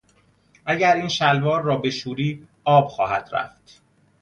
[0.65, 3.81] اگر این شلوار را بشوری آب خواهد رفت.